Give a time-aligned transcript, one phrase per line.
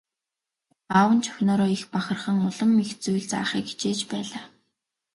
[0.97, 4.43] Аав нь ч охиноороо их бахархан улам их зүйл заахыг хичээж байлаа.